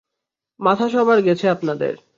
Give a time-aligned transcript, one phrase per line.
[0.59, 1.93] মাথা সবার গেছে আপনাদের?